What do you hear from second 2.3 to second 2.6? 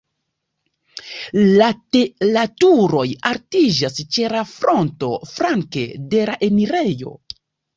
La